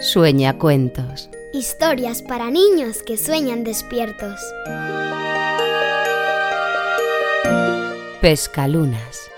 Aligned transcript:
Sueña 0.00 0.58
cuentos. 0.58 1.28
Historias 1.52 2.22
para 2.22 2.50
niños 2.50 3.02
que 3.02 3.16
sueñan 3.16 3.64
despiertos. 3.64 4.40
Pescalunas. 8.20 9.30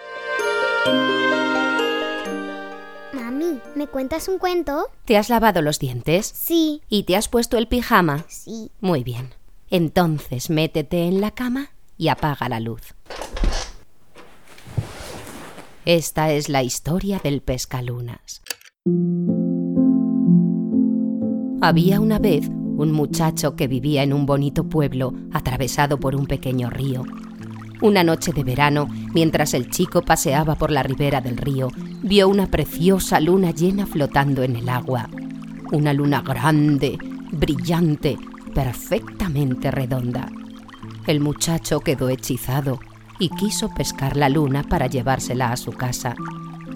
Mami, 3.12 3.60
¿me 3.74 3.86
cuentas 3.86 4.28
un 4.28 4.38
cuento? 4.38 4.88
¿Te 5.04 5.16
has 5.16 5.28
lavado 5.28 5.62
los 5.62 5.78
dientes? 5.78 6.26
Sí, 6.26 6.82
¿Y 6.88 7.04
te 7.04 7.16
has 7.16 7.28
puesto 7.28 7.56
el 7.58 7.68
pijama? 7.68 8.24
sí. 8.28 8.70
Muy 8.80 9.02
bien. 9.04 9.34
Entonces 9.70 10.50
métete 10.50 11.04
en 11.04 11.20
la 11.20 11.30
cama 11.30 11.70
y 11.96 12.08
apaga 12.08 12.48
la 12.48 12.58
luz. 12.60 12.82
Esta 15.84 16.32
es 16.32 16.48
la 16.48 16.62
historia 16.62 17.20
del 17.22 17.40
pescalunas. 17.40 18.42
Había 21.62 22.00
una 22.00 22.18
vez 22.18 22.48
un 22.48 22.90
muchacho 22.92 23.54
que 23.54 23.68
vivía 23.68 24.02
en 24.02 24.14
un 24.14 24.24
bonito 24.24 24.64
pueblo 24.64 25.12
atravesado 25.30 26.00
por 26.00 26.16
un 26.16 26.26
pequeño 26.26 26.70
río. 26.70 27.04
Una 27.82 28.02
noche 28.02 28.32
de 28.32 28.44
verano, 28.44 28.88
mientras 29.12 29.52
el 29.52 29.68
chico 29.68 30.00
paseaba 30.00 30.54
por 30.54 30.70
la 30.70 30.82
ribera 30.82 31.20
del 31.20 31.36
río, 31.36 31.68
vio 32.02 32.30
una 32.30 32.46
preciosa 32.46 33.20
luna 33.20 33.50
llena 33.50 33.84
flotando 33.84 34.42
en 34.42 34.56
el 34.56 34.70
agua. 34.70 35.10
Una 35.70 35.92
luna 35.92 36.22
grande, 36.22 36.96
brillante, 37.30 38.16
perfectamente 38.54 39.70
redonda. 39.70 40.30
El 41.06 41.20
muchacho 41.20 41.80
quedó 41.80 42.08
hechizado 42.08 42.80
y 43.18 43.28
quiso 43.28 43.68
pescar 43.68 44.16
la 44.16 44.30
luna 44.30 44.62
para 44.62 44.86
llevársela 44.86 45.52
a 45.52 45.58
su 45.58 45.72
casa. 45.72 46.14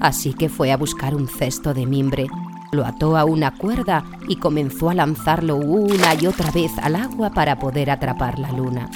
Así 0.01 0.35
que 0.35 0.51
fue 0.51 0.73
a 0.73 0.77
buscar 0.77 1.15
un 1.15 1.27
cesto 1.27 1.73
de 1.73 1.87
mimbre, 1.87 2.27
lo 2.75 2.85
ató 2.85 3.17
a 3.17 3.25
una 3.25 3.53
cuerda 3.53 4.05
y 4.29 4.37
comenzó 4.37 4.91
a 4.91 4.95
lanzarlo 4.95 5.57
una 5.57 6.15
y 6.15 6.27
otra 6.27 6.51
vez 6.51 6.73
al 6.83 6.97
agua 6.97 7.31
para 7.31 7.59
poder 7.59 7.91
atrapar 7.91 8.39
la 8.39 8.53
luna. 8.53 8.91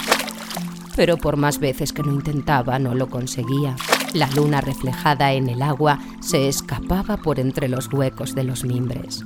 Pero 0.95 1.17
por 1.17 1.37
más 1.37 1.59
veces 1.59 1.93
que 1.93 2.03
lo 2.03 2.13
intentaba 2.13 2.79
no 2.79 2.95
lo 2.95 3.09
conseguía. 3.09 3.77
La 4.15 4.29
luna 4.35 4.61
reflejada 4.61 5.33
en 5.33 5.49
el 5.49 5.63
agua 5.63 6.01
se 6.21 6.49
escapaba 6.49 7.17
por 7.19 7.39
entre 7.39 7.69
los 7.69 7.93
huecos 7.93 8.35
de 8.35 8.45
los 8.45 8.65
mimbres. 8.65 9.25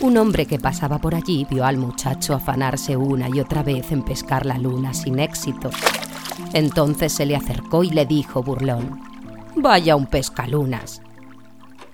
Un 0.00 0.16
hombre 0.16 0.46
que 0.46 0.58
pasaba 0.58 0.98
por 0.98 1.14
allí 1.14 1.46
vio 1.50 1.64
al 1.64 1.76
muchacho 1.76 2.34
afanarse 2.34 2.96
una 2.96 3.28
y 3.28 3.40
otra 3.40 3.62
vez 3.62 3.90
en 3.92 4.02
pescar 4.02 4.46
la 4.46 4.58
luna 4.58 4.94
sin 4.94 5.18
éxito. 5.18 5.70
Entonces 6.52 7.12
se 7.12 7.26
le 7.26 7.36
acercó 7.36 7.84
y 7.84 7.90
le 7.90 8.06
dijo 8.06 8.42
burlón, 8.42 9.00
Vaya 9.56 9.96
un 9.96 10.06
pescalunas. 10.06 11.02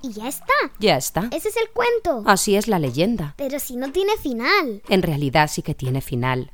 ¿Y 0.04 0.12
ya 0.12 0.28
está? 0.28 0.52
Ya 0.78 0.98
está. 0.98 1.28
Ese 1.30 1.48
es 1.48 1.56
el 1.56 1.70
cuento. 1.70 2.22
Así 2.26 2.56
es 2.56 2.68
la 2.68 2.78
leyenda. 2.78 3.32
Pero 3.38 3.58
si 3.58 3.76
no 3.76 3.90
tiene 3.90 4.18
final. 4.18 4.82
En 4.90 5.00
realidad 5.00 5.48
sí 5.50 5.62
que 5.62 5.74
tiene 5.74 6.02
final. 6.02 6.52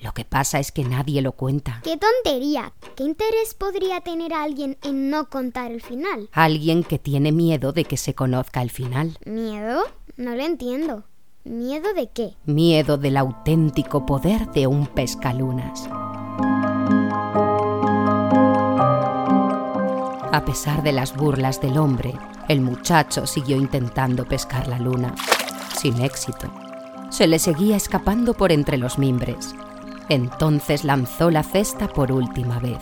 Lo 0.00 0.12
que 0.12 0.24
pasa 0.24 0.60
es 0.60 0.70
que 0.70 0.84
nadie 0.84 1.20
lo 1.20 1.32
cuenta. 1.32 1.80
¡Qué 1.82 1.96
tontería! 1.96 2.72
¿Qué 2.94 3.02
interés 3.02 3.54
podría 3.54 4.02
tener 4.02 4.32
alguien 4.32 4.78
en 4.84 5.10
no 5.10 5.28
contar 5.28 5.72
el 5.72 5.82
final? 5.82 6.28
Alguien 6.30 6.84
que 6.84 7.00
tiene 7.00 7.32
miedo 7.32 7.72
de 7.72 7.84
que 7.84 7.96
se 7.96 8.14
conozca 8.14 8.62
el 8.62 8.70
final. 8.70 9.18
¿Miedo? 9.24 9.82
No 10.16 10.36
lo 10.36 10.44
entiendo. 10.44 11.02
¿Miedo 11.42 11.94
de 11.94 12.08
qué? 12.08 12.36
Miedo 12.44 12.98
del 12.98 13.16
auténtico 13.16 14.06
poder 14.06 14.48
de 14.52 14.68
un 14.68 14.86
pescalunas. 14.86 15.88
A 20.32 20.46
pesar 20.46 20.82
de 20.82 20.92
las 20.92 21.14
burlas 21.14 21.60
del 21.60 21.76
hombre, 21.76 22.14
el 22.48 22.62
muchacho 22.62 23.26
siguió 23.26 23.58
intentando 23.58 24.24
pescar 24.24 24.66
la 24.66 24.78
luna, 24.78 25.14
sin 25.76 26.00
éxito. 26.00 26.50
Se 27.10 27.26
le 27.26 27.38
seguía 27.38 27.76
escapando 27.76 28.32
por 28.32 28.50
entre 28.50 28.78
los 28.78 28.98
mimbres. 28.98 29.54
Entonces 30.08 30.84
lanzó 30.84 31.30
la 31.30 31.42
cesta 31.42 31.86
por 31.86 32.12
última 32.12 32.58
vez. 32.60 32.78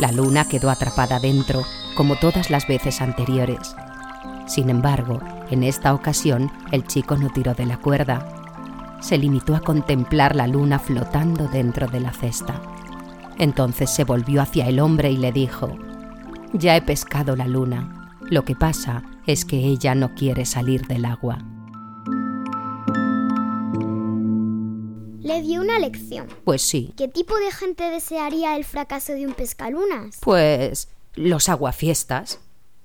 La 0.00 0.10
luna 0.10 0.46
quedó 0.46 0.68
atrapada 0.68 1.20
dentro, 1.20 1.62
como 1.96 2.16
todas 2.16 2.50
las 2.50 2.66
veces 2.66 3.00
anteriores. 3.00 3.76
Sin 4.48 4.68
embargo, 4.68 5.20
en 5.50 5.62
esta 5.62 5.94
ocasión 5.94 6.50
el 6.72 6.84
chico 6.88 7.16
no 7.16 7.30
tiró 7.30 7.54
de 7.54 7.66
la 7.66 7.76
cuerda. 7.76 8.26
Se 9.00 9.16
limitó 9.16 9.54
a 9.54 9.60
contemplar 9.60 10.34
la 10.34 10.48
luna 10.48 10.80
flotando 10.80 11.46
dentro 11.46 11.86
de 11.86 12.00
la 12.00 12.12
cesta. 12.12 12.60
Entonces 13.38 13.90
se 13.90 14.02
volvió 14.02 14.42
hacia 14.42 14.66
el 14.66 14.80
hombre 14.80 15.12
y 15.12 15.18
le 15.18 15.30
dijo, 15.30 15.78
Ya 16.52 16.76
he 16.76 16.82
pescado 16.82 17.36
la 17.36 17.46
luna. 17.46 18.16
Lo 18.22 18.44
que 18.44 18.54
pasa 18.56 19.02
es 19.26 19.44
que 19.44 19.56
ella 19.58 19.94
no 19.94 20.14
quiere 20.14 20.44
salir 20.44 20.86
del 20.86 21.04
agua. 21.04 21.38
Le 25.20 25.42
dio 25.42 25.60
una 25.60 25.78
lección. 25.78 26.26
Pues 26.44 26.62
sí, 26.62 26.92
¿Qué 26.96 27.08
tipo 27.08 27.36
de 27.36 27.50
gente 27.50 27.84
desearía 27.90 28.56
el 28.56 28.64
fracaso 28.64 29.12
de 29.12 29.26
un 29.26 29.34
pescalunas? 29.34 30.18
pues 30.20 30.88
los 31.14 31.48
aguafiestas, 31.48 32.40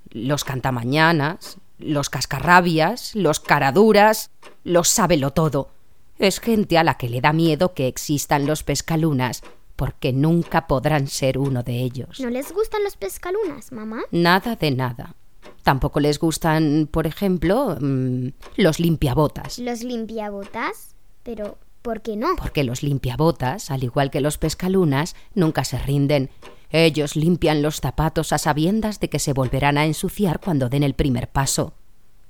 los 0.09 0.44
cantamañanas, 0.44 1.57
los 1.78 2.09
cascarrabias, 2.09 3.13
los 3.16 3.40
caraduras, 3.40 4.31
los 4.63 4.90
sábelo 4.90 5.31
todo. 5.31 5.69
Es 6.18 6.40
gente 6.40 6.78
a 6.78 6.84
la 6.84 6.95
que 6.95 7.09
le 7.09 7.22
da 7.22 7.31
miedo 7.31 7.74
que 7.74 7.88
existan 7.88 8.45
los 8.45 8.63
pescalunas, 8.63 9.41
porque 9.76 10.14
nunca 10.14 10.68
podrán 10.68 11.08
ser 11.08 11.38
uno 11.38 11.64
de 11.64 11.80
ellos. 11.80 12.20
¿No 12.20 12.30
les 12.30 12.52
gustan 12.52 12.84
los 12.84 12.98
pescalunas, 12.98 13.72
mamá? 13.72 14.02
Nada 14.12 14.56
de 14.56 14.72
nada. 14.72 15.16
Tampoco 15.64 16.00
les 16.00 16.20
gustan, 16.20 16.88
por 16.92 17.08
ejemplo, 17.08 17.78
mm, 17.80 18.28
los 18.58 18.80
limpiabotas. 18.80 19.60
¿Los 19.60 19.84
limpiabotas? 19.84 20.96
Pero, 21.24 21.58
¿por 21.82 22.02
qué 22.02 22.18
no? 22.18 22.36
Porque 22.36 22.64
los 22.64 22.84
limpiabotas, 22.84 23.72
al 23.72 23.84
igual 23.84 24.12
que 24.12 24.22
los 24.22 24.38
pescalunas, 24.38 25.16
nunca 25.34 25.64
se 25.64 25.80
rinden. 25.80 26.30
Ellos 26.70 27.16
limpian 27.16 27.62
los 27.62 27.80
zapatos 27.80 28.34
a 28.34 28.38
sabiendas 28.38 29.00
de 29.00 29.10
que 29.10 29.20
se 29.20 29.34
volverán 29.34 29.78
a 29.78 29.86
ensuciar 29.86 30.42
cuando 30.42 30.70
den 30.70 30.84
el 30.84 30.96
primer 30.96 31.30
paso. 31.30 31.74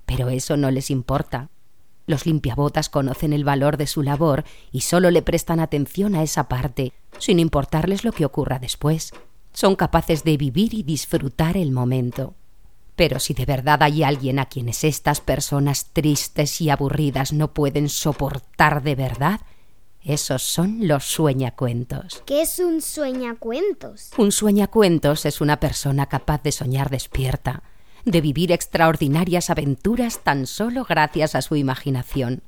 Pero 0.06 0.30
eso 0.30 0.58
no 0.58 0.70
les 0.70 0.92
importa. 0.92 1.50
Los 2.06 2.25
limpiabotas 2.25 2.90
conocen 2.90 3.31
el 3.31 3.46
valor 3.46 3.78
de 3.78 3.88
su 3.88 4.04
labor 4.04 4.44
y 4.72 4.81
solo 4.81 5.10
le 5.10 5.22
prestan 5.22 5.60
atención 5.60 6.16
a 6.16 6.24
esa 6.24 6.50
parte, 6.50 6.92
sin 7.23 7.39
importarles 7.39 8.03
lo 8.03 8.11
que 8.11 8.25
ocurra 8.25 8.59
después. 8.59 9.11
Son 9.53 9.78
capaces 9.78 10.25
de 10.25 10.35
vivir 10.35 10.73
y 10.73 10.84
disfrutar 10.84 11.56
el 11.56 11.72
momento. 11.72 12.34
Pero 12.97 13.19
si 13.19 13.34
de 13.34 13.45
verdad 13.45 13.81
hay 13.81 14.03
alguien 14.03 14.39
a 14.39 14.45
quienes 14.47 14.84
estas 14.84 15.22
personas 15.22 15.85
tristes 15.94 16.59
y 16.59 16.69
aburridas 16.69 17.31
no 17.31 17.53
pueden 17.53 17.88
soportar 17.88 18.83
de 18.83 18.95
verdad, 18.95 19.39
esos 20.03 20.44
son 20.44 20.85
los 20.85 21.06
sueñacuentos. 21.06 22.22
¿Qué 22.25 22.41
es 22.41 22.59
un 22.59 22.81
sueñacuentos? 22.81 24.12
Un 24.17 24.33
sueñacuentos 24.33 25.25
es 25.25 25.39
una 25.39 25.62
persona 25.62 26.07
capaz 26.07 26.44
de 26.44 26.51
soñar 26.51 26.89
despierta, 26.89 27.63
de 28.03 28.19
vivir 28.19 28.51
extraordinarias 28.51 29.50
aventuras 29.50 30.19
tan 30.19 30.45
solo 30.45 30.83
gracias 30.83 31.35
a 31.35 31.41
su 31.41 31.56
imaginación. 31.56 32.44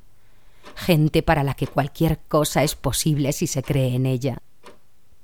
Gente 0.74 1.22
para 1.22 1.44
la 1.44 1.54
que 1.54 1.66
cualquier 1.66 2.18
cosa 2.28 2.62
es 2.62 2.74
posible 2.74 3.32
si 3.32 3.46
se 3.46 3.62
cree 3.62 3.94
en 3.94 4.04
ella. 4.04 4.42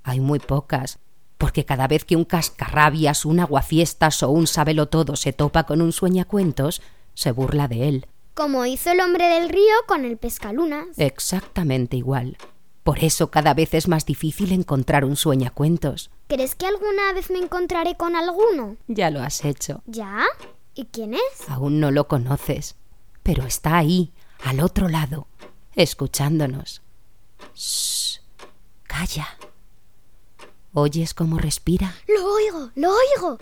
Hay 0.04 0.20
muy 0.20 0.38
pocas, 0.38 0.98
porque 1.38 1.64
cada 1.64 1.88
vez 1.88 2.04
que 2.04 2.16
un 2.16 2.24
cascarrabias, 2.24 3.24
un 3.24 3.40
aguafiestas 3.40 4.22
o 4.22 4.30
un 4.30 4.46
sabelotodo 4.46 5.16
se 5.16 5.32
topa 5.32 5.64
con 5.64 5.80
un 5.82 5.92
sueñacuentos, 5.92 6.82
se 7.14 7.32
burla 7.32 7.68
de 7.68 7.88
él. 7.88 8.06
Como 8.34 8.64
hizo 8.64 8.90
el 8.90 9.00
hombre 9.00 9.26
del 9.26 9.48
río 9.48 9.74
con 9.86 10.04
el 10.04 10.16
pescalunas. 10.16 10.86
Exactamente 10.96 11.96
igual. 11.96 12.36
Por 12.82 13.04
eso 13.04 13.30
cada 13.30 13.54
vez 13.54 13.74
es 13.74 13.86
más 13.86 14.06
difícil 14.06 14.52
encontrar 14.52 15.04
un 15.04 15.16
sueñacuentos. 15.16 16.10
¿Crees 16.28 16.54
que 16.54 16.66
alguna 16.66 17.12
vez 17.12 17.30
me 17.30 17.38
encontraré 17.38 17.96
con 17.96 18.16
alguno? 18.16 18.76
Ya 18.88 19.10
lo 19.10 19.20
has 19.20 19.44
hecho. 19.44 19.82
¿Ya? 19.86 20.24
¿Y 20.74 20.86
quién 20.86 21.14
es? 21.14 21.48
Aún 21.48 21.78
no 21.78 21.90
lo 21.90 22.08
conoces, 22.08 22.76
pero 23.22 23.44
está 23.44 23.76
ahí, 23.76 24.12
al 24.42 24.60
otro 24.60 24.88
lado, 24.88 25.28
escuchándonos. 25.76 26.82
Shh. 27.54 28.20
Calla. 28.84 29.28
¿Oyes 30.74 31.12
cómo 31.12 31.38
respira? 31.38 31.94
Lo 32.08 32.32
oigo, 32.32 32.70
lo 32.76 32.90
oigo. 32.90 33.38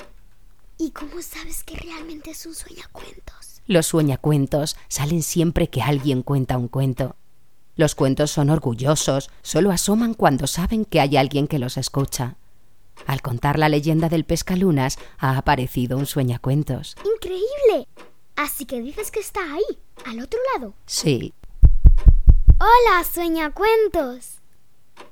¿Y 0.79 0.91
cómo 0.91 1.23
sabes 1.23 1.62
que 1.62 1.77
realmente 1.77 2.32
es 2.32 2.44
un 2.44 2.55
sueñacuentos? 2.55 3.62
Los 3.67 3.87
sueñacuentos 3.87 4.77
salen 4.88 5.23
siempre 5.23 5.71
que 5.71 5.81
alguien 5.81 6.23
cuenta 6.23 6.59
un 6.59 6.67
cuento. 6.67 7.15
Los 7.77 7.94
cuentos 7.94 8.32
son 8.32 8.50
orgullosos, 8.50 9.31
solo 9.43 9.71
asoman 9.71 10.15
cuando 10.15 10.49
saben 10.49 10.85
que 10.85 11.00
hay 11.00 11.17
alguien 11.17 11.47
que 11.47 11.61
los 11.61 11.77
escucha. 11.77 12.37
Al 13.06 13.23
contar 13.23 13.59
la 13.61 13.69
leyenda 13.69 14.09
del 14.09 14.25
pescalunas 14.25 14.99
ha 15.19 15.37
aparecido 15.37 15.99
un 15.99 16.06
sueñacuentos. 16.06 16.97
¡Increíble! 17.15 17.87
Así 18.35 18.67
que 18.67 18.81
dices 18.81 19.12
que 19.12 19.21
está 19.21 19.41
ahí, 19.55 19.79
al 20.05 20.21
otro 20.21 20.41
lado. 20.55 20.75
Sí, 20.87 21.33
Hola, 22.62 23.05
sueñacuentos. 23.05 24.39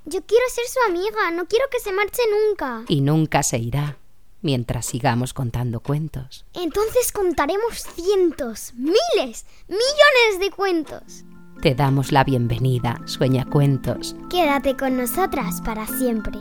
Yo 0.05 0.25
quiero 0.25 0.45
ser 0.51 0.65
su 0.67 0.79
amiga, 0.89 1.31
no 1.33 1.47
quiero 1.47 1.67
que 1.71 1.81
se 1.81 1.93
marche 1.93 2.23
nunca. 2.49 2.85
y 2.89 3.01
nunca 3.01 3.43
se 3.43 3.59
irá. 3.59 3.97
mientras 4.41 4.87
sigamos 4.87 5.35
contando 5.35 5.81
cuentos. 5.81 6.47
Entonces 6.55 7.11
contaremos 7.11 7.83
cientos, 7.97 8.73
miles, 8.75 9.47
millones 9.67 10.39
de 10.41 10.51
cuentos. 10.55 11.25
Te 11.61 11.75
damos 11.75 12.13
la 12.13 12.23
bienvenida, 12.23 13.01
Sueña 13.05 13.45
Cuentos. 13.47 14.15
Quédate 14.31 14.77
con 14.77 14.97
nosotras 14.97 15.61
para 15.63 15.87
siempre. 15.89 16.39